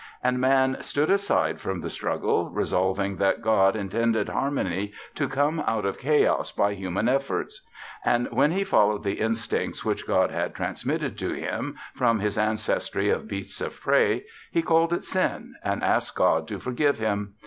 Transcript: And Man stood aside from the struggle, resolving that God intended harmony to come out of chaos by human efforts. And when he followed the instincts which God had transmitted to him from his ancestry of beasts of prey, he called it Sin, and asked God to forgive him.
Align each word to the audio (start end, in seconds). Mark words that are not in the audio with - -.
And 0.23 0.39
Man 0.39 0.81
stood 0.81 1.11
aside 1.11 1.61
from 1.61 1.81
the 1.81 1.89
struggle, 1.91 2.49
resolving 2.49 3.17
that 3.17 3.39
God 3.43 3.75
intended 3.75 4.29
harmony 4.29 4.93
to 5.13 5.27
come 5.27 5.59
out 5.67 5.85
of 5.85 5.99
chaos 5.99 6.51
by 6.51 6.73
human 6.73 7.07
efforts. 7.07 7.61
And 8.03 8.27
when 8.31 8.49
he 8.49 8.63
followed 8.63 9.03
the 9.03 9.19
instincts 9.19 9.85
which 9.85 10.07
God 10.07 10.31
had 10.31 10.55
transmitted 10.55 11.19
to 11.19 11.33
him 11.33 11.75
from 11.93 12.17
his 12.19 12.35
ancestry 12.35 13.09
of 13.11 13.27
beasts 13.27 13.61
of 13.61 13.79
prey, 13.79 14.23
he 14.49 14.63
called 14.63 14.91
it 14.91 15.03
Sin, 15.03 15.53
and 15.63 15.83
asked 15.83 16.15
God 16.15 16.47
to 16.47 16.57
forgive 16.57 16.97
him. 16.97 17.35